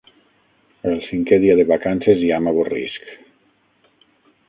El 0.91 0.95
cinqué 1.09 1.39
dia 1.45 1.59
de 1.61 1.67
vacances 1.73 2.25
i 2.25 2.33
ja 2.33 2.43
m'avorrisc. 2.47 3.17